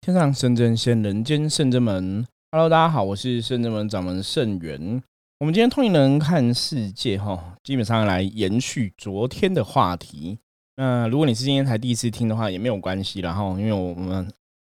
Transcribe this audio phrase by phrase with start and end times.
[0.00, 2.24] 天上圣真仙，人间圣真门。
[2.52, 5.02] Hello，大家好，我是圣真门掌门圣元。
[5.40, 10.38] 我们今天通灵人看世界，哈，基本上来延续昨天的话题。
[10.76, 14.26] 那如果你是今天才第一次听的话，也没有关系，然后因为我们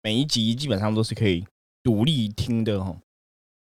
[0.04, 1.46] 每一集基本上都是可以
[1.84, 2.98] 独立听的，哈。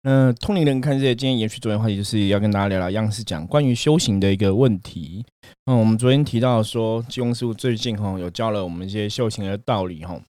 [0.03, 5.25] 那通灵人看世界，今天延续昨天话题，就是要跟大家聊聊，一样是讲关于修行的一个问题。
[5.67, 10.21] 嗯，我们昨天提到说，金庸师傅最近哈有教了我们一些修行的道理，哈。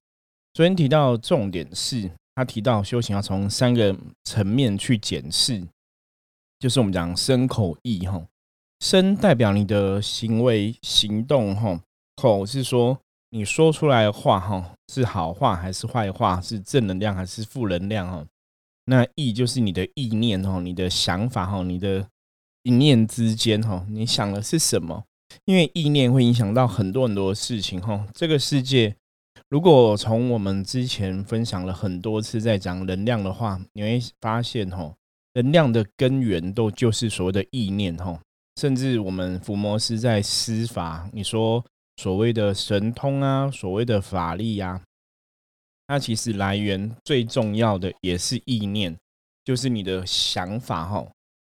[0.57, 5.63] 昨天提到重点是，他提到修行要从三个层面去检视，
[6.57, 8.25] 就是我们讲身口意哈。
[8.79, 11.79] 身代表你的行为行动哈，
[12.15, 12.98] 口是说
[13.29, 18.26] 你说出来的话哈，是好话还是坏话，是正能量还是负能量哈。
[18.85, 22.03] 那意就是你的意念哈，你的想法哈，你的
[22.63, 25.03] 一念之间哈，你想的是什么？
[25.45, 28.95] 因为意念会影响到很多很多事情哈，这个世界。
[29.49, 34.93] 如果从我们之前分享了很多次在讲能量的话，你会发现哈，
[35.35, 38.20] 能量的根源都就是所谓的意念哈。
[38.59, 41.63] 甚至我们伏魔师在施法，你说
[41.95, 44.81] 所谓的神通啊，所谓的法力呀，
[45.87, 48.98] 它其实来源最重要的也是意念，
[49.45, 51.07] 就是你的想法哈。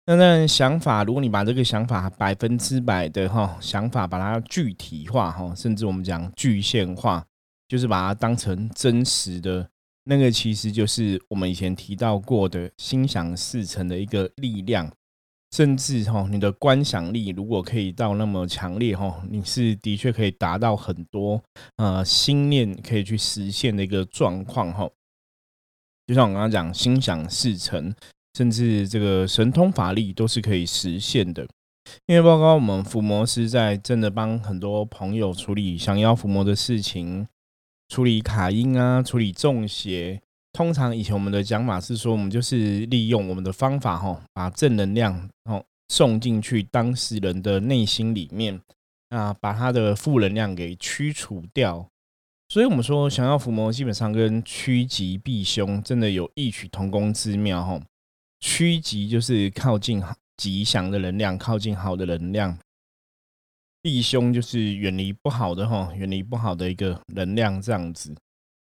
[0.07, 7.23] 那那想法，如果你把这个想法百分之百的哈想法把它具体化哈，甚至我们讲具现化。
[7.67, 9.69] 就是把它当成真实的
[10.05, 14.91] 那个，其实就是我们以前提到过的心想事成的一个力量，
[15.55, 21.41] 甚至哈，你的观想力如果可以到那么强烈哈，你是的确可以达到很多
[21.77, 24.89] 呃心念可以去实现的一个状况哈。
[26.05, 27.95] 就像我刚刚讲，心想事成，
[28.37, 31.47] 甚至这个神通法力都是可以实现的。
[32.07, 37.25] 因为包括我们伏魔师在真的帮很多朋友处理降妖伏魔的事情。
[37.93, 40.19] 处理卡音啊，处理中邪。
[40.51, 48.59] 通常以前我们的讲法是说，我们就是利用我们的方法，哈，把正能量哦送进去当事人的内心里面，
[49.09, 51.87] 啊，把他的负能量给驱除掉。
[52.49, 57.79] 所以，我们说想要伏魔，基本上跟趋吉避凶真的有异曲同工之妙，哈。
[58.39, 60.01] 趋吉就是靠近
[60.37, 62.57] 吉祥的能量，靠近好的能量。
[63.83, 68.15] 避凶就是远离不好的哈，远离不好的一个能量这样子。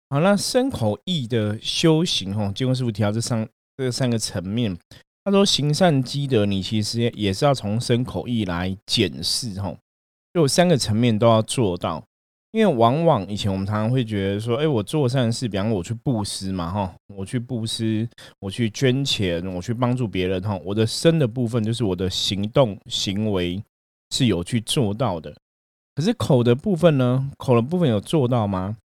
[0.09, 4.75] 好，那身口意的修行哈，金光师傅提到这三这三个层面，
[5.23, 9.75] 他说行善积德，你其实也是要从身口意来检视哈，
[10.33, 12.03] 就三个层面都要做到。
[12.51, 18.07] 因为往往以前我们常常会觉得说，哎，我做善事，比方我去布施嘛哈，我去布施，
[18.39, 23.61] 我去捐钱，我去帮助别人哈，我的身的部分就是我的行动行为。
[24.15, 25.35] 是有去做到的，
[25.93, 27.29] 可是口的部分呢？
[27.37, 28.77] 口的部分有做到吗？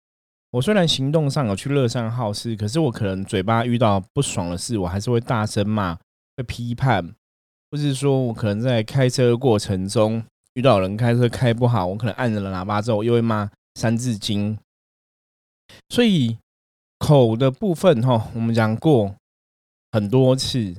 [0.51, 5.97] 我虽然行动上有去乐善好施，可是我可能嘴巴遇到不爽的事，我还是会大声骂、
[6.37, 7.15] 会批判，
[7.71, 10.21] 或是说我可能在开车过程中
[10.55, 13.45] 遇到人开车开不好，我可能按了喇叭之后又会骂
[13.77, 14.57] 《三字经》。
[15.91, 16.37] 所以
[16.99, 19.15] 口的部分哈，我们讲过
[19.93, 20.75] 很多次。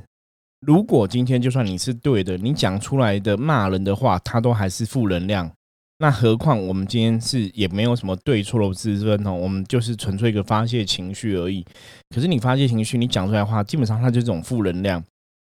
[0.65, 5.51] 如果今天就算你是对的，你讲出来的骂人的话，它都还是负能量。
[5.97, 11.65] 那何况我们今天是也没有什么对错的之分哦，我们就是纯粹一个发泄情绪而已。
[12.13, 15.03] 可是你发泄情绪，你讲出来的话，基本上它就是种负能量。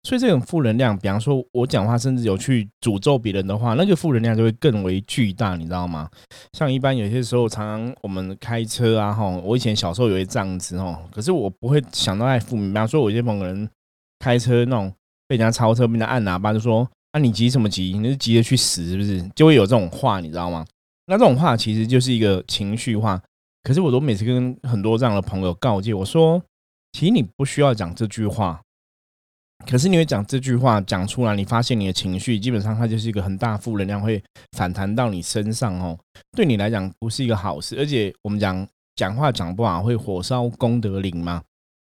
[0.04, 6.08] 所以这种负能量，比方说我讲话，甚至有去诅咒别人的话，那个负能量就会更为巨大，你知道吗？
[6.52, 12.68] 像一般有些时候，常常我们开车啊，哈，我以前小时候有一这样子哦，可是我不会想到爱负面。
[12.72, 13.68] 比方说，我一些某个人
[14.20, 14.92] 开车那种。
[15.30, 16.80] 被人家超车，被人家按喇叭，就说
[17.12, 17.96] ：“啊，你急什么急？
[17.96, 20.66] 你是急着去死是不是？”就会有这种话，你知道吗？
[21.06, 23.22] 那这种话其实就是一个情绪化。
[23.62, 26.42] 可是我都每次跟很多这样的朋友告诫我说
[26.90, 28.60] ：“其实你不需要讲这句话。”
[29.70, 34.20] 可是你会讲这句话讲出来，你发现你的情绪基本上它就是一个很大负能量，会
[34.56, 35.96] 反弹到你身上哦。
[36.36, 41.40] 对你来讲不是一个好事，而且我们讲讲话讲不好会火烧功德林嘛。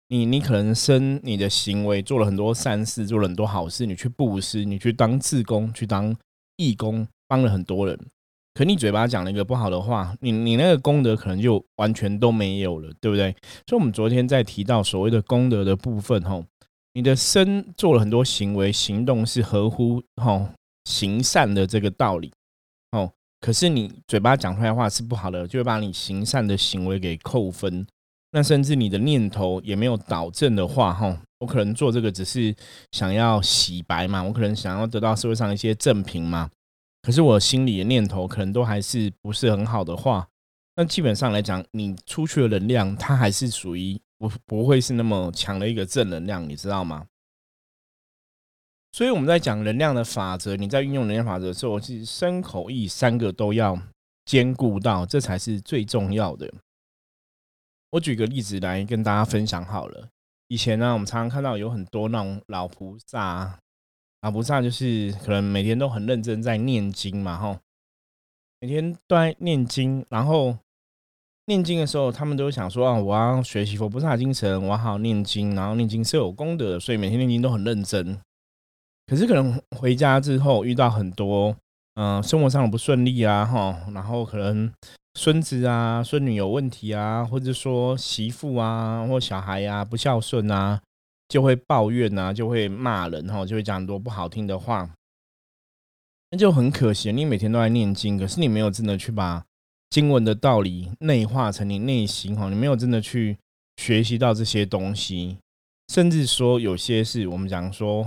[0.08, 6.16] 你你可能生你的行为做了很多善事，做了很多好事，你去布施，你去当志工，去当
[6.56, 7.98] 义工，帮了很多人。
[8.54, 13.30] 可你嘴巴讲了一个不好的话，你你那个功德可能就完全都没有了，对不对？
[13.66, 16.42] 所以，我们昨天在提到所谓的功德的部分，吼，
[16.94, 20.48] 你的身做了很多行为行动是合乎吼
[20.86, 22.32] 行善的这个道理，
[22.92, 27.86] 哦，可是你嘴巴讲出来的话是不好的，就会把你行善的行为给扣分。
[28.30, 32.54] 那甚至你的念头也没有导正的话，哈，我可能做这个只是
[32.92, 36.50] 想要洗白嘛，我可能想要得到社会上一些正评嘛，
[37.02, 40.28] 可是我心里的念头可能都还是不是很好的话，
[40.76, 47.06] 那基本上来讲，你出去的能量，它还是属于不不会是那么强的一个正能量，你知道吗？
[48.92, 53.78] 所以我们在讲能量的法则，你在运用能量法则的时候，其实身口意三个都要
[54.26, 56.52] 兼顾到，这才是最重要的。
[57.90, 60.08] 我举个例子来跟大家分享好了。
[60.48, 63.58] 以前呢，我们常常看到有很多那种老菩萨，
[64.22, 67.58] 老菩萨就是可能每天都很认真在念经嘛，吼，
[68.60, 70.56] 每天都在念经，然后
[71.46, 78.18] 念经的时候，他们都想说啊，我要学习佛菩萨精神，我好好念经，然后念经是有功德的，所以每天念经都很认真。
[79.06, 81.56] 可是可能回家之后遇到很多，
[81.94, 84.70] 嗯，生活上的不顺利啊，哈，然后可能
[85.18, 90.80] 孙子啊、孙女有问题啊，或者说媳妇啊或小孩呀不孝顺啊，
[91.28, 94.88] 就会抱怨啊，就会骂人哈，就会讲很多不好听的话，
[96.30, 97.10] 那就很可惜。
[97.10, 99.44] 你每天都在念经，可是你没有真的去把
[99.90, 103.36] 经文的道理内化成你内心哈，你没有真的去
[103.76, 105.38] 学习到这些东西。
[105.92, 108.06] 甚至说有些是我们讲说，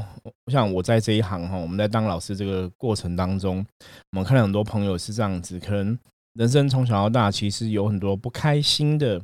[0.49, 3.65] 像我在这一行哈，我们在当老师这个过程当中，
[4.11, 5.99] 我们看到很多朋友是这样子，可能
[6.33, 9.21] 人生从小到大其实有很多不开心的，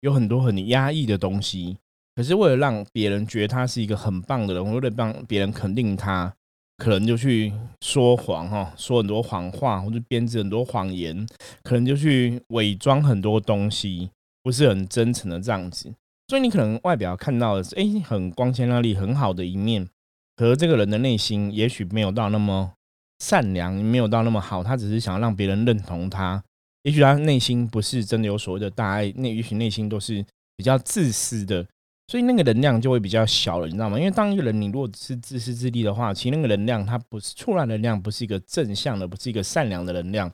[0.00, 1.76] 有很多很压抑的东西，
[2.14, 6.34] 可是为了让别人觉得他是一个很棒的人，为了让别人肯定他，
[6.76, 11.26] 可能就去说谎哈，说很多谎话，或者编织很多谎言，
[11.64, 14.10] 可能就去伪装很多东西，
[14.42, 15.92] 不是很真诚的这样子。
[16.28, 19.88] 所以你可能外表看到的是，哎，很光鲜亮丽、很好的一面，
[20.36, 22.72] 可是这个人的内心也许没有到那么
[23.18, 24.62] 善良，没有到那么好。
[24.62, 26.42] 他只是想要让别人认同他，
[26.82, 30.24] 也许他内心不是真的有所谓的大爱，那也许内心都是
[30.56, 31.66] 比较自私的，
[32.08, 33.98] 所以那个能量就会比较小了，你知道吗？
[33.98, 40.30] 因为当一个人你如果是自私自利的话，其实那个能量它不是出来能量，不是一个正向的，不是一个善良的能量，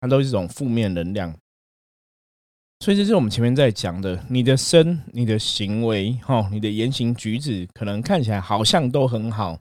[0.00, 1.34] 它都是一种负面能量。
[2.80, 9.58] 所以这是我们前面在讲的，你的身、你的行为、哈，你的言行举止，可能看起来好像都很好，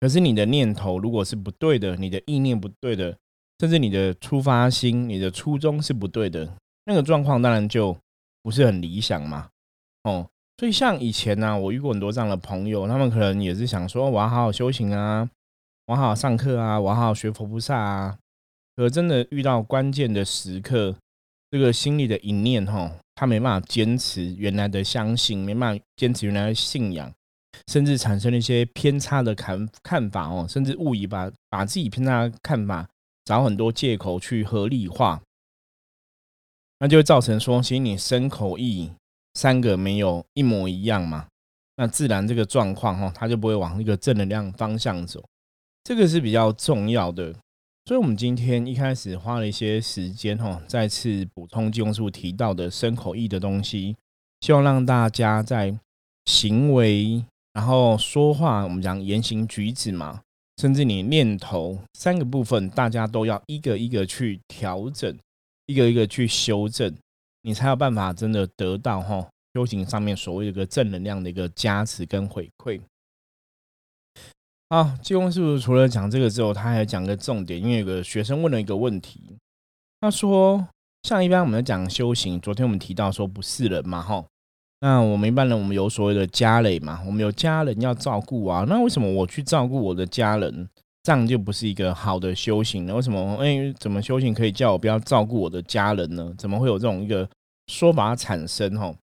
[0.00, 3.16] 可是你的念头如果是不对的，你的意念不对的，
[3.60, 6.52] 甚至你的出发心、你的初衷是不对的，
[6.84, 7.96] 那个状况当然就
[8.42, 9.48] 不是很理想嘛。
[10.04, 10.28] 哦，
[10.58, 15.28] 所以像以前呢，我遇过很多这样的朋友，他们可能也是想说，我要好好修行啊，
[15.86, 18.18] 我要好好上课啊，我要好好学佛菩萨啊，
[18.76, 20.94] 可真的遇到关键的时刻。
[21.48, 27.10] 这个心里的一念哈，他没办法坚持原来的相信，没办法坚持原来的信仰，
[27.66, 32.88] 甚至产生了一些偏差的看看法哦，甚至误以把把自己偏差的看法
[33.24, 35.20] 找很多借口去合理化，
[36.78, 38.92] 那就会造成说，其实你身口意
[39.34, 41.26] 三个没有一模一样嘛，
[41.76, 45.24] 那自然这个状况哈，它就不会往一个正能量方向走，
[45.82, 47.34] 这个是比较重要的。
[47.84, 53.96] 所以，我们今天一开始花了一些时间，哈，再次补充金庸师傅提到的身口意的东西，
[54.40, 55.78] 希望让大家在
[56.24, 57.24] 行为，
[57.56, 60.20] 然后说话，我们讲言行举止嘛，
[60.58, 65.18] 甚至你念头三个部分，大家都要一个一个去调整，
[65.64, 66.94] 一个一个去修正，
[67.40, 72.78] 你才有办法真的得到哈修行上面所谓的一个正能量的一个加持跟回馈。
[74.68, 79.38] 好，济公师傅除了讲这个之后，他还讲个重点，因为有个学生问了一个问题，
[80.02, 80.68] 他说：
[81.04, 84.22] 像一般我们讲修行，昨天我们提到说不是人嘛，哈，
[84.80, 90.68] 那我们一般人我们有所谓的家累嘛，我们有家人要照顾啊，那为什么我去照顾我的家人，
[91.02, 92.94] 这样就不是一个好的修行呢？
[92.94, 93.36] 为什么？
[93.36, 96.32] 哎，怎么修行可以叫我不要照顾我的家人呢？
[96.36, 97.28] 怎么会有这种一个
[97.68, 98.76] 说法产生？
[98.78, 98.94] 哈？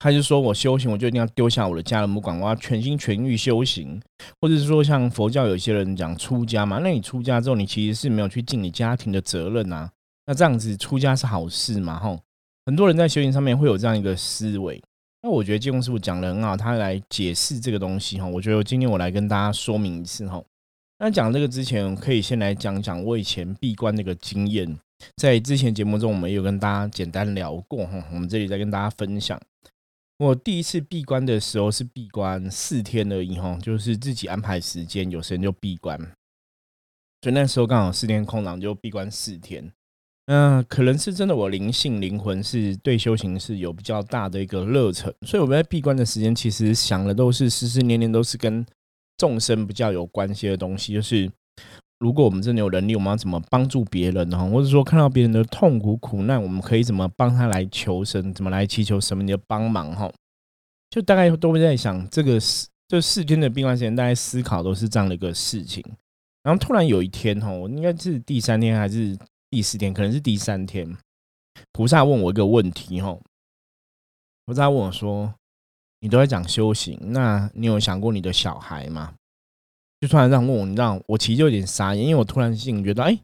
[0.00, 4.02] 他就说：“我修行，我就一定要丢下我的家人不管，我要全心全意修行。
[4.40, 9.88] 或者是说，像佛教有些人讲出家嘛，那你出家之后，你其实是没有去尽你家庭的责任啊。
[10.26, 12.00] 那这样子出家是好事嘛？
[12.00, 12.18] 吼，
[12.66, 14.82] 很多人在修行上面会有这样一个思维。
[15.22, 18.26] 那我觉得济公师傅讲的很好，他来解释这个东西哈。
[18.26, 20.42] 我觉得今天我来跟大家说明一次哈。
[20.98, 24.76] 那讲这个之前，可以先来讲讲我以前闭关那个经验。
[25.16, 28.02] 在之前节目中，我们有跟大家简单聊过哈。
[28.12, 29.40] 我们这里再跟大家分享。
[30.18, 35.98] 我第一次闭关的时候是闭关四天而已哈，就是自己安排时间，有时间就闭关。
[37.22, 39.70] 所以那时候刚好四天空档，就闭关四天。
[40.26, 48.64] 嗯，可能是真的，我灵性灵魂是对修行是有比较大的一个热忱，所以我们在闭关的时间，其实想的都是时时年年都是跟
[49.16, 51.30] 众生比较有关系的东西，就是。
[51.98, 54.38] 如果我们真的有能力，我们要怎么帮助别人呢？
[54.50, 58.34] 或者说看到别人的痛苦苦难，我们可以怎么帮他来求神？
[58.34, 59.96] 怎么来祈求神明的帮忙？
[59.96, 60.12] 哈，
[60.90, 65.82] 就大概都会在想这个四这四天的闭关时间，大概思考都是这样的一个事情。
[66.42, 69.16] 然后突然有一天，哈，我应该是第三天还是
[69.50, 69.94] 第四天？
[69.94, 70.96] 可能是第三天。
[71.72, 73.18] 菩萨问我一个问题哈，
[74.44, 75.34] 菩萨问我说
[76.00, 79.14] ：“你都在讲修行，那你有想过你的小孩吗？”
[80.00, 83.18] 就突然这样问我，你知道，我其实就有点傻眼，因为我突然性觉得，哎，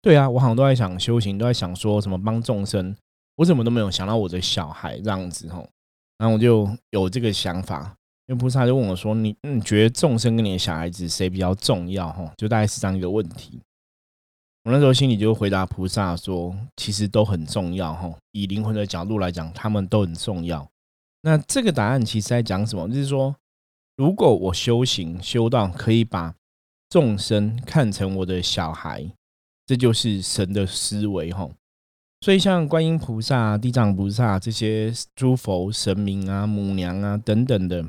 [0.00, 2.96] 对啊，我好像都在想修行，都在想说什么帮众生，
[3.36, 5.68] 我怎么都没有想到我的小孩这样子吼，
[6.16, 7.94] 然后我就有这个想法，
[8.26, 13.60] 因为菩萨就问我说：“你你觉得众生跟你的小孩子谁比较重要？”吼，就大概是这样一个问题。
[14.64, 18.10] 我那时候心里就回答菩萨说：“其实都很重要，哈。
[18.32, 20.66] 以灵魂的角度来讲，他们都很重要。
[21.20, 22.88] 那这个答案其实在讲什么？
[22.88, 23.36] 就是说，
[23.94, 26.34] 如果我修行修到可以把
[26.88, 29.06] 众生看成我的小孩，
[29.66, 31.50] 这就是神的思维，哈。
[32.22, 37.82] 所以像观音菩萨、地藏菩萨这些诸佛神明啊、母娘啊等等的，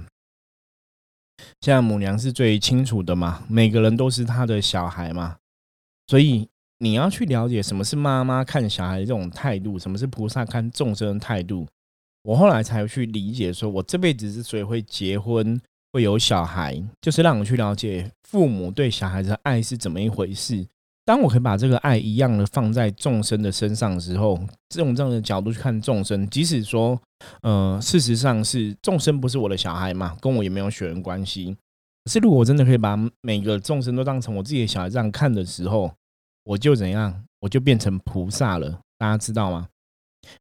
[1.62, 5.38] 现在母娘是最清楚的嘛，每个人都是他的小孩嘛，
[6.08, 11.68] 所以。”你要去了解什么是妈妈看小孩这种态度，什么是菩萨看众生的态度。
[12.24, 15.60] 我后来才去理解，说我这辈子之所以会结婚、
[15.94, 20.66] 会有小孩，就是让我去了解父母对小孩子的爱是怎么一回事。
[21.06, 24.40] 当我可以把这个爱一样的放在众生的身上的时候，
[24.70, 27.00] 这种这样的角度去看众生，即使说，
[27.44, 31.56] 呃，事实上是众生不是我的小孩嘛，跟我也没有血缘关系。
[32.06, 35.94] 可是如果我真的可以把每个众生都当成我自己的小孩这样看的时候，
[36.46, 39.68] 我就怎样，我就变成菩萨了，大家知道吗？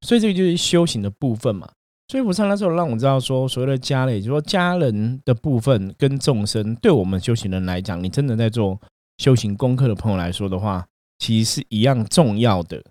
[0.03, 1.69] 所以这个就是修行的部分嘛。
[2.09, 8.79] 所以菩萨那时候让我知道说，所谓的家人，也就是说家人的部分跟众生，对我们修行人来讲，你真的在做
[9.19, 10.87] 修行功课的朋友来说的话，
[11.19, 12.83] 其实是一样重要的。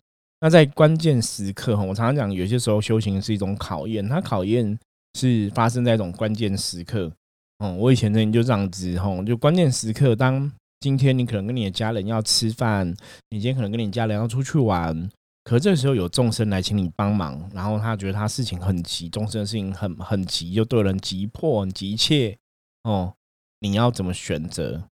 [0.42, 4.78] 那在关键时刻，我常常讲，有些时候修行是一种考验，它考验
[5.14, 7.12] 是发生在一种关键时刻。
[7.60, 10.52] 嗯，我以前呢就这样子吼，就关键时刻当。
[10.84, 12.86] 今天你可能跟你的家人要吃饭，
[13.30, 15.10] 你今天可能跟你家人要出去玩，
[15.46, 22.38] 可这时候有众生来请你帮忙，然后他觉得他事情很急，众生的事情很很急，就对人急迫、很急切
[22.84, 23.14] 哦。
[23.62, 24.84] 你要怎么选择？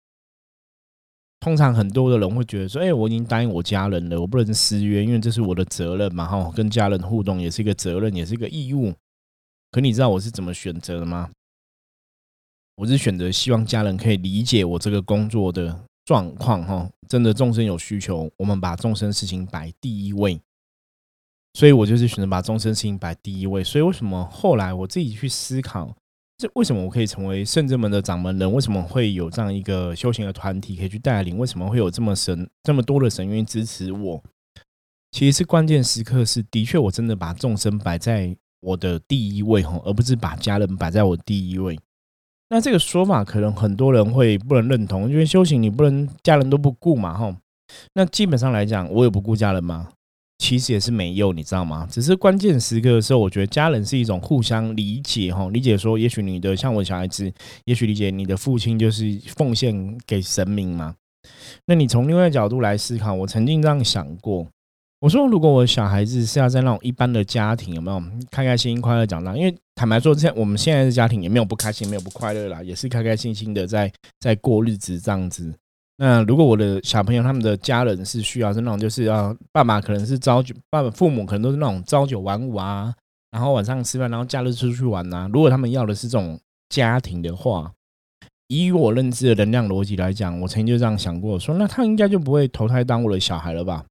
[1.42, 6.26] 通常很多的人会觉得说：“哎，我已经答应我家人了，我不能失约，因为这是我的责任嘛。
[6.26, 8.94] 哈，跟家人互动也是一个责任，也是一个义务。”
[9.72, 11.32] 可你知道我是怎么选择的吗？
[12.82, 20.42] 我是选择希望家人可以理解我这个工作的状况，哈，真的众生有需求，我们把众生事情摆第一位，
[21.54, 23.64] 所以我就是选择把众生事情摆第一位。
[23.64, 25.96] 所以为什么后来我自己去思考，
[26.40, 28.52] 这为什么我可以成为圣者门的掌门人？
[28.52, 31.38] 为什么会有这样一个修行的团体可以去带领？
[31.38, 34.24] 为什么会有这么神这么多的神愿意支持我？
[35.12, 41.78] 其实是关键时刻是的确，我真的把众生摆在我的第一位，哈，而不是把家人摆在我第一位。
[42.54, 47.34] 那这个说法可能很多人会不能认同，因为修行你不能家人都不顾嘛，哈。
[47.94, 49.88] 那基本上来讲，我有不顾家人吗？
[50.38, 51.88] 其实也是没有，你知道吗？
[51.90, 57.32] 只是关键时刻的时候，我觉得家人是一种互相理解，哈，理解说，也许你的像我小孩子，
[57.64, 60.96] 也许理解你的父亲就是奉献给神明嘛。
[61.68, 64.46] 那你从另外角度来思考，我曾经这样想过。
[65.02, 69.36] 我说，如果我小孩子是要在那种一般的家庭，有没有开开心心、快乐长大？
[69.36, 75.52] 因为坦白说，现我们现在的家庭也没有不开心，没有不快乐啦，也是开开心心的在在过日子这样子。
[75.98, 82.94] 那如果我的小朋友他们的家人是需要是那种，就是要爸爸可能是朝九，爸爸父母可能都是那种朝九晚五啊，
[83.32, 85.28] 然后晚上吃饭，然后假日出去玩呐。
[85.34, 86.40] 如果他们要的是这种
[86.70, 87.72] 家庭的话，
[88.50, 93.84] 以我认知的能量逻辑来讲，我曾经就这样想过，说那他应该就不会投胎当我的小孩了吧？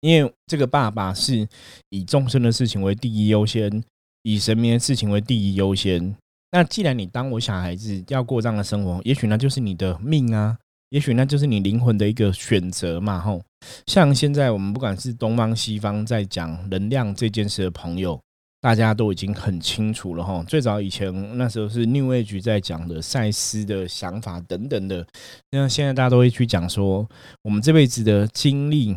[0.00, 1.48] 因为这个爸爸是
[1.88, 3.82] 以众生的事情为第一优先，
[4.22, 6.14] 以神明的事情为第一优先。
[6.52, 10.56] 那既然你当我小孩子要过这样的生活，也许那就是你的命啊，
[10.90, 13.18] 也许那就是你灵魂的一个选择嘛。
[13.18, 13.42] 吼，
[13.86, 18.18] 像现在我们不管是东方西方在讲能量这件事的朋友，
[18.60, 20.24] 大家都已经很清楚了。
[20.24, 25.06] 吼，最早以前那时候是 New Age 在讲的赛斯的想法等等的，
[25.50, 27.06] 那现在大家都会去讲说，
[27.42, 28.96] 我们这辈子的经历。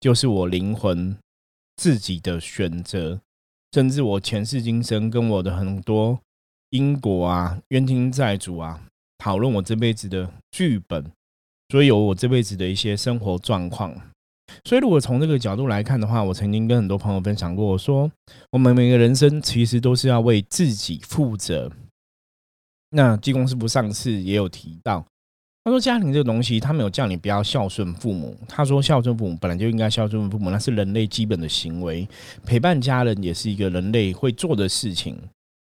[0.00, 1.16] 就是我灵魂
[1.76, 3.20] 自己的选择，
[3.72, 6.20] 甚至我前世今生跟我的很多
[6.70, 8.80] 因果啊、冤亲债主啊，
[9.18, 11.10] 讨论我这辈子的剧本，
[11.70, 13.94] 所以有我这辈子的一些生活状况。
[14.64, 18.10] 所以，如果从这个角度来看的话，我曾经跟很多朋友分享过，我说
[18.50, 21.70] 我们每个人生其实都是要为自己负责。
[22.90, 25.04] 那济公师傅上次也有提到。
[25.68, 28.34] 他说：“家庭这个东西，他没有叫你不要孝顺父母。
[28.48, 32.08] 他说，孝顺父母本来就应该孝顺父母，那是人类基本的行为。
[32.46, 35.14] 陪伴家人也是一个人类会做的事情，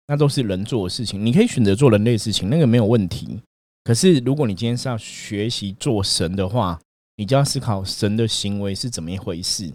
[0.08, 1.26] 那都是人做的事情。
[1.26, 3.40] 你可以选择做人类事情，那个没有问题。
[3.84, 6.80] 可是，如果你今天是要学习做神的话，
[7.16, 9.74] 你就要思考神的行为是怎么一回事。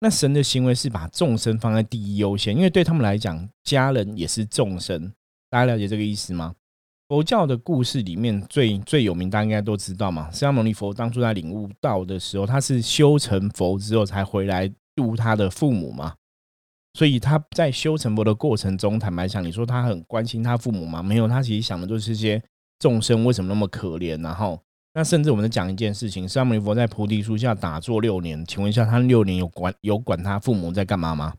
[0.00, 5.12] 那神的行为是把众生放在第一优先，因为对他们来讲，家人也是众生。
[5.50, 6.54] 大家了解这个意思吗？
[7.06, 10.30] 佛教的故事里面最最有名，大家应该都知道嘛。
[10.30, 16.14] 释迦牟尼佛当初在领悟道的时候，他是修成佛之后才回来度他的父母嘛。
[16.94, 21.02] 所以他在修成佛的过程中，坦白讲，你说他很关心他父母吗？
[21.02, 22.42] 没有，他其实想的就是些
[22.78, 24.22] 众生为什么那么可怜。
[24.22, 24.58] 然后，
[24.94, 31.34] 那甚至我们在讲一件事情：释迦牟尼佛在菩提树下打坐六年，请问一下，他六年有管有管他父母在干嘛吗？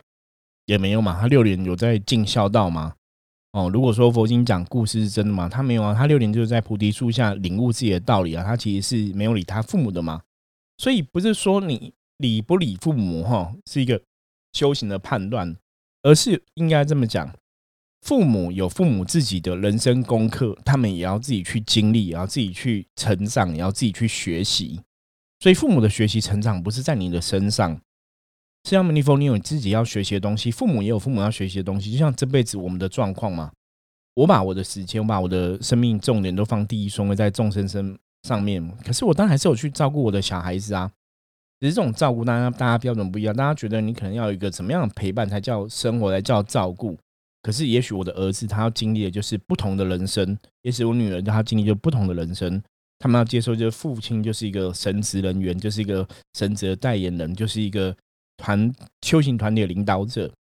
[0.66, 1.18] 也没有嘛。
[1.20, 2.94] 他六年有在尽孝道吗？
[3.56, 5.48] 哦，如果说佛经讲故事是真的吗？
[5.48, 8.44] 他没有啊，他六年就是在菩提树下领悟自己的道理啊。
[8.44, 10.22] 他其实是没有理他父母的嘛。
[10.78, 14.02] 所以不是说你理不理父母哈，是一个。
[14.54, 15.54] 修行的判断，
[16.02, 17.30] 而是应该这么讲：
[18.04, 24.80] 父母有父母自己的人生功课，他们也要自己去经历，也要自己去成长，也要自己去学习。
[25.42, 27.78] 所以，父母的学习成长不是在你的身上。
[28.74, 31.92] 像弥尼佛，你有自己要学习的东西，父母也有父母要学习的东西。
[31.92, 33.52] 就像这辈子我们的状况嘛，
[34.16, 40.92] 我把我的时间，我把我的生命重点都放第一顺位在众生身上面，可是我当然还是有去照顾我的小孩子啊。
[41.62, 43.36] 只是这种照顾，大家大家标准不一样。
[43.36, 46.98] 大家觉得你可能要有一个怎么样的陪伴才叫生活，才叫照顾。
[47.44, 52.60] 可是也许我的儿子他要经历的就是不同的人生，也许我女儿她经历就不同的人生。
[52.98, 57.96] 他们要接受，就是父亲就是一个神职人员，就是一个神职的代言人，就是一个
[58.38, 60.32] 团修行团体的领导者。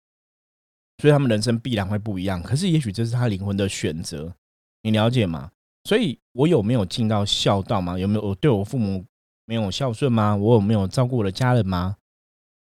[1.01, 2.41] 所以他们人生必然会不一样。
[2.41, 4.33] 可是也许这是他灵魂的选择，
[4.81, 5.51] 你了解吗？
[5.83, 7.99] 所以我有没有尽到孝道吗？
[7.99, 9.05] 有没有我对我父母？
[9.47, 10.35] 没有孝顺吗？
[10.35, 11.97] 我有没有照顾我的家人吗？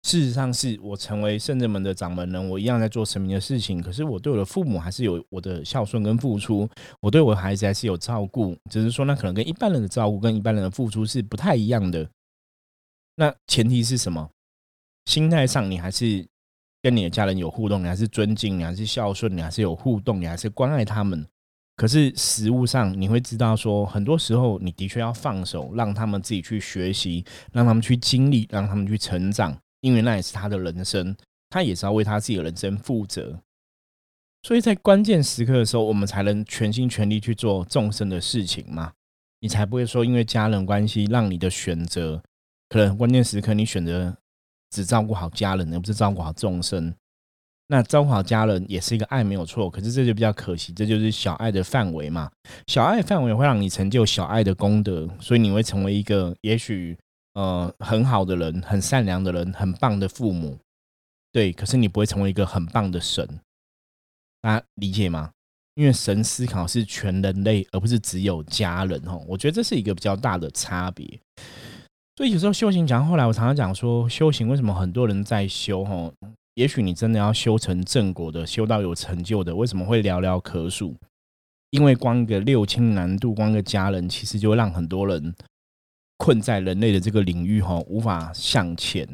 [0.02, 3.80] 事实上，是我成为圣人门的掌门人，我一样在做神明的事情。
[3.80, 6.68] 可是，我对我的父母还是有我的孝顺跟付出，
[7.00, 8.54] 我对我的孩子还是有照顾。
[8.70, 12.08] 只是说，那可能跟一般人的照顾跟一般人的付出是不太一样的。
[13.16, 14.28] 那前提是什么？
[15.08, 16.22] 心态上，你还是
[16.82, 21.26] 跟你的家人有互动，你还是尊敬，你还是孝顺，你还是有互动，你还是关爱他们。
[21.76, 31.16] 可是实物上，你会知道说，很多时候你的确要放手，让他们自己去学习，让他们去经历，让他们去成长，因为那也是他的人生，
[31.48, 33.40] 他也是要为他自己的人生负责。
[34.42, 38.92] 所以在关键时刻的时候，我们才能全心全力去做众生的事情嘛，
[39.40, 42.22] 你才不会说因为家人关系，让你的选择
[42.68, 44.14] 可能关键时刻你选择
[44.70, 46.94] 只照顾好家人，而不是照顾好众生。
[47.70, 49.68] 那照顾好家人也是一个爱，没有错。
[49.68, 52.30] 可是这就比较可惜，这就是小爱的范围嘛。
[52.66, 56.96] 小爱范围会让你成就小爱的功德，所以你会成为一个也许
[57.34, 60.58] 呃很好的人、很善良的人、很棒的父母。
[61.30, 63.28] 对，可是你不会成为一个很棒的神，
[64.40, 65.30] 大家理解吗？
[65.74, 69.22] 因为神思考是全人类，而不是只有家人哦。
[69.28, 71.06] 我觉得这是一个比较大的差别。
[72.18, 76.12] 所以有时候修行讲，后来我常常讲说，修行为什么很多人在修哈？
[76.54, 80.96] 也许你真的要修成正果的，修到有成就的，为什么会寥寥可数？
[81.70, 85.32] 因为光一个六亲难度，光一个家人，其实就让很多人
[86.16, 89.08] 困在人类的这个领域哈，无法向前。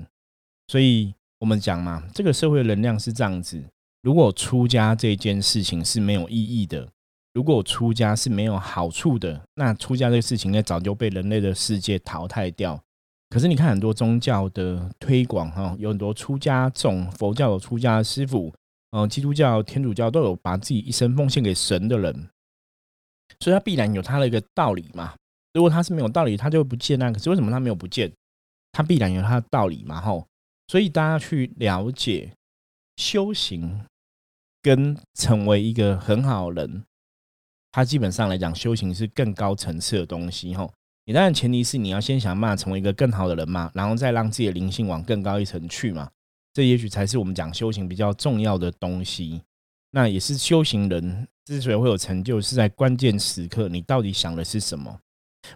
[0.68, 3.62] 所以我们讲嘛，这个社会能量是这样子：
[4.00, 6.88] 如果出家这件事情是没有意义的，
[7.34, 12.82] 如果出家是没有好处的，那出家这个事情呢，早就被人类的世界淘汰掉。
[13.34, 18.54] 可是你看很多宗教的推广哈，有很多出家众，佛教有出家师傅，
[18.92, 22.28] 嗯，基督教、天主教都有把自己一生奉献给神的人，
[23.40, 25.14] 所以他必然有他的一个道理嘛。
[25.52, 27.10] 如果他是没有道理，他就不见那。
[27.10, 28.12] 可是为什么他没有不见？
[28.70, 30.24] 他必然有他的道理嘛，吼。
[30.68, 32.32] 所以大家去了解
[32.98, 33.84] 修行
[34.62, 36.84] 跟成为一个很好的人，
[37.72, 40.72] 他基本上来讲，修行是更高层次的东西，吼。
[41.06, 46.10] 你当然前提是你要先想办法成为一个更好的人嘛，然后再让自己的灵性往更高一层去嘛。
[46.54, 49.42] 这也许才是我们讲修行比较重要的东西。
[49.90, 54.98] 那也是修行人之所以会有成就，是在关键时刻你到底想的是什么？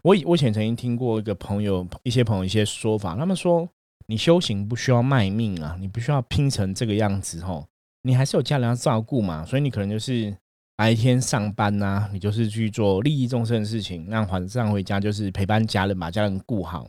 [0.03, 3.67] 我以我以前曾经听过一个朋友、一些朋友一些说法，他们说
[4.07, 7.67] 你修行不需要卖命啊，你不需要拼成这个样子吼，
[8.03, 10.37] 你还是有家人要照顾嘛，所以你可能就是。
[10.79, 16.89] 白天上班呐，你就是去做利益众生的事情；那晚上回家就是陪伴家人，把家人顾好。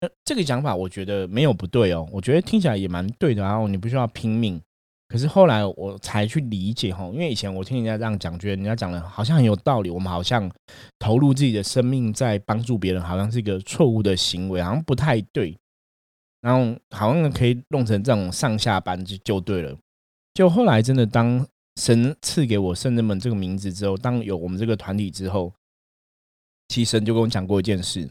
[0.00, 3.40] 那这个讲法我觉得没有不对哦，我觉得听起来也蛮对的。
[3.40, 4.60] 然后你不需要拼命，
[5.06, 9.90] 可是后来我才去理解哈，因为以前我听人家这样讲，觉得人家讲的好像很有道理。
[9.90, 10.50] 我们好像
[10.98, 15.56] 投入自己的生命在帮助别人，好像是一个错误的行为，好像不太对。
[16.40, 19.78] 然后好像可以弄成这种上下班就就对了。
[20.34, 21.46] 就后来真的当。
[21.76, 25.52] 神赐给我圣人们这个名字之后，当有我们这个团体之后，
[26.68, 28.08] 其实神就跟我讲过一件事。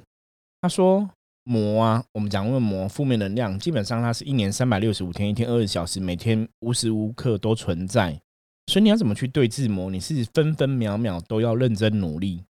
[0.62, 1.10] 他说
[1.43, 8.21] ：“魔啊，我们讲问魔负面能量，基本上它是一年三百六十五天，一天二十小时，每天无时无刻都存在。
[8.67, 9.89] 所以你要怎么去对治魔？
[9.89, 12.43] 你是分分秒秒都要认真努力。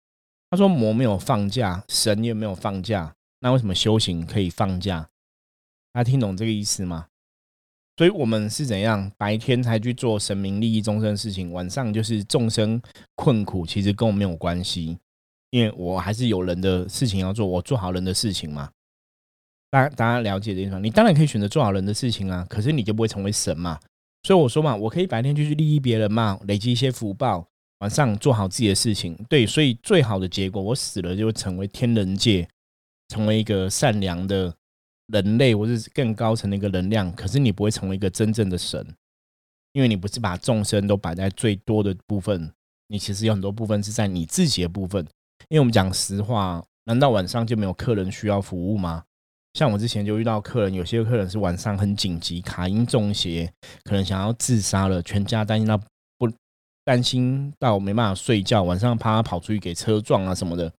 [0.51, 5.09] 他说魔没有放假，神也没有放假，那为什么修行可以放假？
[5.93, 7.07] 大家听懂这个意思吗？
[8.03, 12.83] 所以我们是怎样白天才去做神明利益众生的事情，晚上就是众生
[13.15, 14.99] 困苦，其实跟我没有关系，
[15.51, 18.69] 因为我还是有人的事情要做，我做好人的事情嘛。
[19.71, 23.79] 大家大家了解这地方，你当然可以选择做好人的事情啊，可是你就不会成为神嘛。
[24.25, 27.47] 所以我说嘛，我可以白天就去利益别人嘛，累积一些福报，
[27.79, 29.17] 晚上做好自己的事情。
[29.29, 32.49] 对，所以最好的结果，我死了就会成为天人界，
[33.11, 34.53] 成为一个善良的
[35.13, 37.13] 人类，或是更高层的一个能量。
[37.13, 38.85] 可是你不会成为一个真正的神，
[39.73, 42.53] 因为你不是把众生都摆在最多的部分，
[42.89, 45.07] 你其实有很多部分是在你自己的部分。
[45.49, 49.05] 因为我们讲实话，难道晚上就没有客人需要服务吗？
[49.55, 53.53] 像我之前就遇到客人，有些客人是晚上很紧急，卡因中邪，
[53.85, 55.77] 可能想要自杀了，全家担心到
[56.17, 56.31] 不
[56.85, 60.73] 担心到没办法睡觉，晚上怕他跑出去给车撞啊什么的，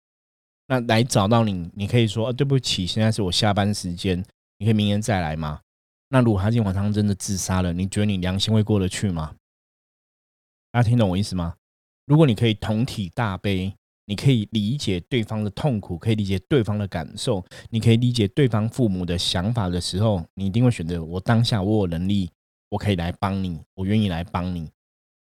[0.74, 4.18] 那来找到你，你可以说啊对不起，现在是我下班时间，
[4.58, 5.62] 你可以明天再来吗？
[6.10, 9.36] 那如果他今天晚上真的自杀了，你觉得你良心会过得去吗？
[10.72, 11.54] 大家听懂我意思吗？
[12.08, 13.76] 如果你可以同体大悲。
[14.06, 22.30] 你可以理解对方的痛苦，可以理解对方的感受，你可以理解对方父母的想法的时候，你一定会选择我当下我有能力，
[22.68, 24.70] 我可以来帮你，我愿意来帮你。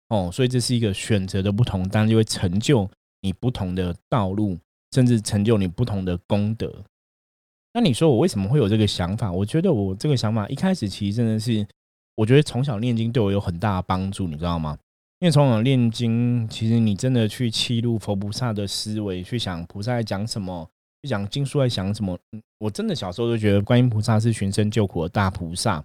[0.07, 2.89] 哦，所以这是一个选择的不同，当然就会成就
[3.21, 4.57] 你不同的道路，
[4.91, 6.83] 甚至成就你不同的功德。
[7.73, 9.31] 那你说我为什么会有这个想法？
[9.31, 11.65] 我觉得我这个想法一开始其实真的是，
[12.15, 14.77] 我觉得从小念经对我有很大的帮助，你知道吗？
[15.19, 20.67] 因为从小念经，其实你真的去记录佛菩萨的思维，去想菩萨在讲什么，
[21.03, 22.17] 去讲经书在想什么。
[22.57, 25.83] 我真的小时候就觉得观音菩萨是寻声救苦的大菩萨。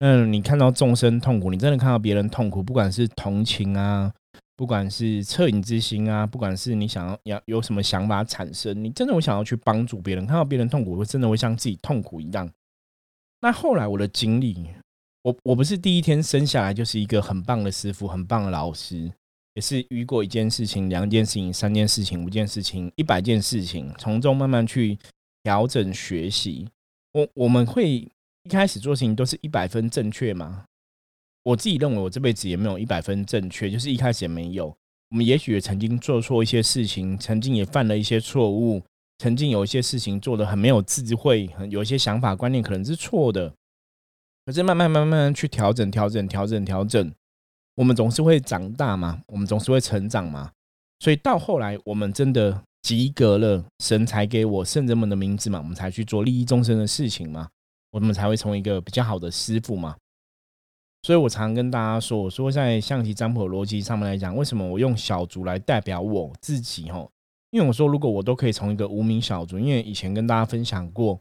[0.00, 4.12] 嗯，你看到众生痛苦，你真的看到别人痛苦，不管是同情啊，
[4.60, 12.46] 不管是恻隐之心啊，不管是你想要要有什么想法产生，你真的会想要去帮助别人，看到别人痛苦，我真的会像自己痛苦一样。
[13.40, 14.68] 那后来我的经历。
[15.22, 19.10] 我我不是第一天生下来就是一个很棒的师傅，很棒的老师，
[19.54, 24.98] 也是遇过一件事情、两件事情、三件事情、五件事情、一百件事情，从中慢慢去
[25.42, 26.68] 调整学习。
[27.12, 27.86] 我我们会
[28.44, 30.64] 一开始做事情都是一百分正确吗？
[31.50, 34.66] 我自己认为我这辈子也没有一百分正确，就是一开始也没有。
[35.10, 38.80] 我们也许也曾经做错一些事情，曾经也犯了一些错误，
[39.18, 43.52] 曾经有一些事情做的很没有智慧，很有一些想法观念可能是错的。
[44.46, 47.12] 可是慢慢慢慢去调整调整调整调整，
[47.74, 50.52] 我们总是会长大嘛，我们总是会成长嘛，
[51.00, 57.48] 所以到后来我们真的及格了，神才给我圣人们的名字嘛，我们才去做利益众生的事情嘛，
[57.90, 59.96] 我们才会成为一个比较好的师傅嘛。
[61.02, 66.90] 所以我常跟大家说，我说在象棋占卜逻辑上面来讲，为什么我用小卒来代表我自己？
[66.90, 67.10] 吼，
[67.50, 71.18] 因为我说如果我都可以从一个无名小卒，因为以前跟大家分享过。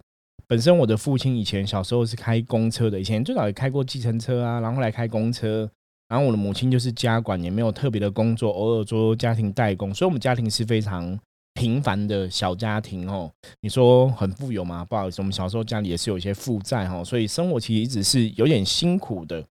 [0.48, 5.70] 本身我的父亲以前小时候是开公车的，以前最早也开过计程车啊，然后来开公车。
[6.08, 9.94] 然后我的母亲就是家管，也没有特别的工作，偶尔做家庭代工。
[9.94, 11.16] 所以，我们家庭是非常
[11.54, 13.32] 平凡的小家庭哦。
[13.62, 14.84] 你说很富有吗？
[14.84, 19.46] 不好意思，我们小时候家里也是有一些负债哈，所以生活其实一直是有点辛苦的。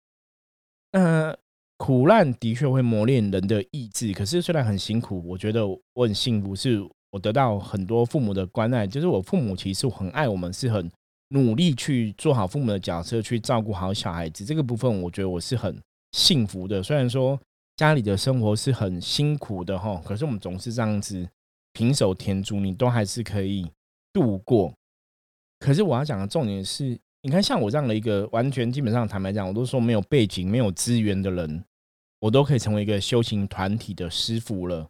[0.91, 1.37] 嗯，
[1.77, 6.87] 苦难的确会磨练人的意志，可是虽然很辛苦，我觉得我很幸福是。
[7.09, 10.91] 我得到很多父母的关爱，就是我父母其实很爱我们，是很
[11.29, 14.43] 努力去做好父母的角色，去照顾好小孩子。
[14.43, 16.83] 这个部分我觉得我是很幸福的。
[16.83, 17.39] 虽然说
[17.77, 21.25] 家里的生活是很辛苦的哈，可是我们总是这样子
[21.71, 23.65] 平手填足，你都还是可以
[24.11, 24.73] 度过。
[25.59, 31.63] 可是我要讲的重点是，你看像我这样的一个完全基本上坦白讲，我都说没有背景、没有资源的人，
[32.19, 34.87] 我都可以成为一个修行团体的师傅了。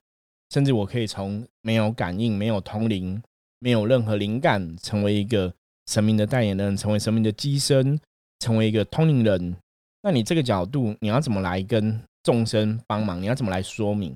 [0.50, 3.22] 甚至我可以从没有感应、没有通灵、
[3.60, 5.54] 没有任何灵感，成为一个
[5.88, 8.00] 神明的代言人，成为神明的机身，
[8.40, 9.56] 成为一个通灵人。
[10.04, 13.22] 那你这个角度，你要怎么来跟众生帮忙？
[13.22, 14.16] 你要怎么来说明？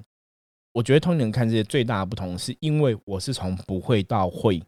[0.73, 4.63] 我觉得通灵人看这些最大的不同，是因为我是从不会到会，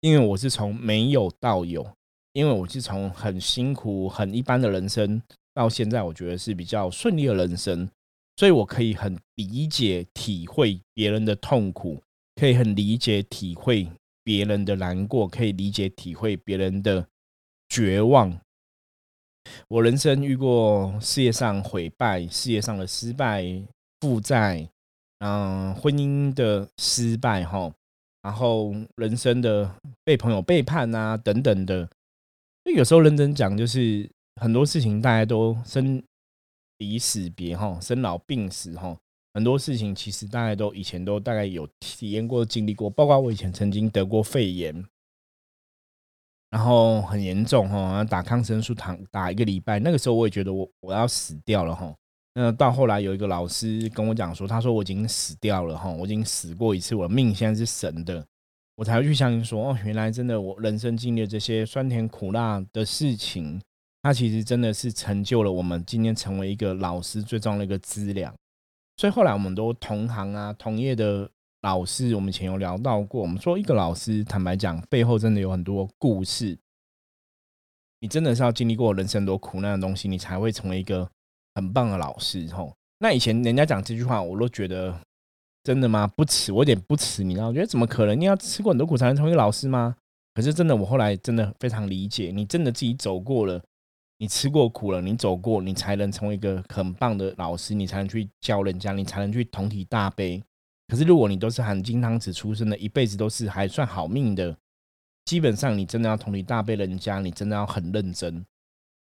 [0.00, 1.86] 因为我是从没有到有，
[2.34, 5.22] 因为我是从很辛苦、很一般的人生，
[5.54, 7.88] 到现在我觉得是比较顺利的人生。
[8.36, 12.02] 所以，我可以很理解、体会别人的痛苦，
[12.34, 13.88] 可以很理解、体会
[14.24, 17.06] 别人的难过，可以理解、体会别人的
[17.68, 18.36] 绝望。
[19.68, 23.44] 我人生遇过事业上毁败、事业上的失败、
[24.00, 24.68] 负债，
[25.20, 27.72] 嗯，婚姻的失败，哈，
[28.22, 31.88] 然后人生的被朋友背叛啊等等的。
[32.72, 36.02] 有时候认真讲，就是很多事情大家都生
[36.78, 38.96] 离死别哈，生老病死哈，
[39.32, 44.84] 很多事情其实大家都以前都大概有体验过、经历过，包括我以前曾经得过肺炎，
[46.50, 51.94] 然后很严重哈，打抗生素打打一个礼拜，那个时候我也觉得我我要死掉了哈。
[52.34, 58.26] 那到后来有一个老师跟我讲说，他说我已经死掉了哈，我已经死过一次，我的命现在是神的。
[58.76, 63.60] 我才会去相信说，哦，原来真的我人生经历这些酸甜苦辣的事情，
[64.02, 68.34] 它其实真的是成就了我们今天成为一个老师最重要的一个资粮。
[68.96, 71.30] 所以后来我们都同行啊、同业的
[71.62, 76.58] 老师，我们以前有聊到过，我们说一个老师，坦白讲，背后真的有很多故事。
[78.00, 81.08] 你真的是要经历过人生多苦难的东西，你才会成为一个
[81.54, 82.48] 很棒的老师。
[82.48, 85.00] 吼，那以前人家讲这句话，我都觉得。
[85.64, 86.06] 真的吗？
[86.06, 87.48] 不耻，我有点不耻，你知道？
[87.48, 88.20] 我觉得怎么可能？
[88.20, 89.96] 你要吃过很多苦才能成为老师吗？
[90.34, 93.62] 可是真的，我后来真的非常理解，你真的自己走过了，
[94.18, 100.42] 你吃过苦了，你走过，你才能成为一个很棒的老师，你才能去教人家，你才能去同体大悲。
[100.86, 104.54] 可是如果你都是含金汤匙出生的，一辈子都是还算好命的，
[105.24, 108.44] 基本上你真的要同体大悲人家，你真的要很认真，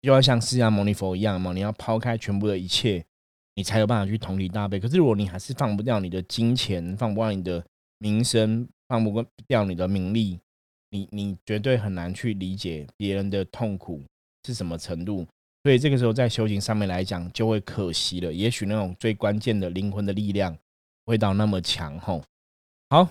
[0.04, 3.04] 就要像释迦牟尼佛一样嘛，你要抛开全部的一切。
[3.56, 4.80] 你才有办法去同理大悲。
[4.80, 7.66] 可是如果你还是放不掉你的金钱，放不掉你的
[7.98, 10.40] 名声，放不掉你的名利，
[10.92, 14.04] 你你绝对很难去理解别人的痛苦
[14.46, 15.26] 是什么程度。
[15.64, 18.32] 所以这个时候在修行上面来讲，就会可惜了。
[18.32, 20.56] 也许那种最关键的灵魂的力量，
[21.06, 22.22] 会到那么强吼。
[22.90, 23.10] 好，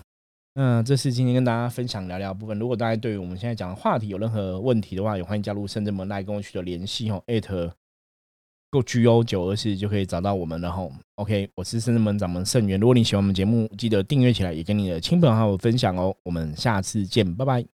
[0.54, 2.56] 那这是今天跟大家分享聊聊部分。
[2.58, 7.20] 如果大家对于我们现在讲的话题有任何问题的话，也欢迎加入深圳门来跟我取得联系哦。
[7.26, 7.74] 艾特。
[8.74, 10.90] 够 G O 九二四就可以找到我们然后。
[11.14, 12.80] OK，我是圣智门掌门圣元。
[12.80, 16.12] 如果你喜欢我们节目，记得订阅起来，也跟你的亲朋好友分享哦。
[16.24, 17.73] 我们下次见，拜拜。